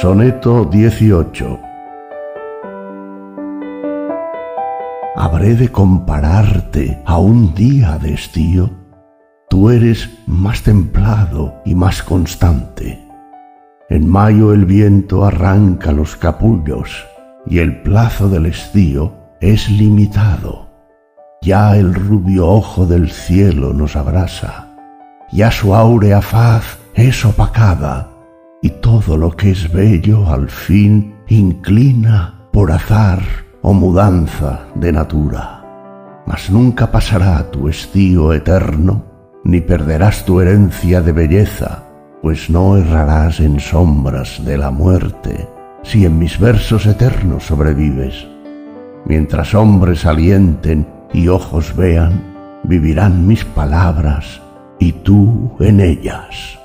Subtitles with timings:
[0.00, 1.60] Soneto 18
[5.14, 8.70] ¿Habré de compararte a un día de estío?
[9.48, 13.06] Tú eres más templado y más constante.
[13.88, 17.06] En mayo el viento arranca los capullos
[17.46, 20.70] y el plazo del estío es limitado.
[21.40, 24.74] Ya el rubio ojo del cielo nos abrasa,
[25.30, 28.13] ya su áurea faz es opacada
[28.64, 33.20] y todo lo que es bello al fin inclina por azar
[33.60, 36.22] o mudanza de natura.
[36.26, 39.04] Mas nunca pasará tu estío eterno,
[39.44, 41.84] ni perderás tu herencia de belleza,
[42.22, 45.46] pues no errarás en sombras de la muerte,
[45.82, 48.26] si en mis versos eternos sobrevives.
[49.04, 54.40] Mientras hombres alienten y ojos vean, vivirán mis palabras
[54.78, 56.63] y tú en ellas.